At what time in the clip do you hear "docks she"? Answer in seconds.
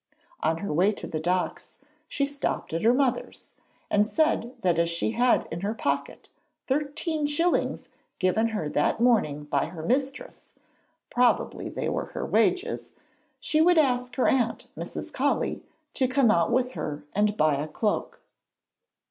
1.19-2.25